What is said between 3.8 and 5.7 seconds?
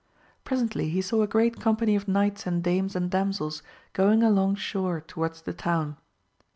going along shore towards the